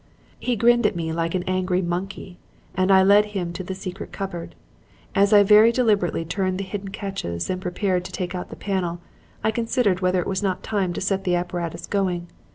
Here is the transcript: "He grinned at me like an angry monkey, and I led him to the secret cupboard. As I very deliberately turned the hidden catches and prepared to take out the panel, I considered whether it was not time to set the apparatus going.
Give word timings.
"He 0.39 0.55
grinned 0.55 0.87
at 0.87 0.95
me 0.95 1.13
like 1.13 1.35
an 1.35 1.43
angry 1.45 1.79
monkey, 1.83 2.39
and 2.73 2.91
I 2.91 3.03
led 3.03 3.23
him 3.37 3.53
to 3.53 3.63
the 3.63 3.75
secret 3.75 4.11
cupboard. 4.11 4.55
As 5.13 5.31
I 5.31 5.43
very 5.43 5.71
deliberately 5.71 6.25
turned 6.25 6.57
the 6.57 6.63
hidden 6.63 6.87
catches 6.89 7.51
and 7.51 7.61
prepared 7.61 8.03
to 8.05 8.11
take 8.11 8.33
out 8.33 8.49
the 8.49 8.55
panel, 8.55 8.99
I 9.43 9.51
considered 9.51 9.99
whether 9.99 10.19
it 10.19 10.25
was 10.25 10.41
not 10.41 10.63
time 10.63 10.91
to 10.93 11.01
set 11.01 11.23
the 11.23 11.35
apparatus 11.35 11.85
going. 11.85 12.29